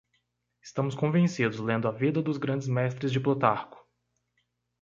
Estamos 0.67 0.95
convencidos 0.95 1.57
lendo 1.67 1.85
a 1.87 1.93
Vida 2.01 2.23
dos 2.27 2.39
grandes 2.43 2.67
mestres 2.77 3.11
de 3.13 3.19
Plutarco. 3.25 3.77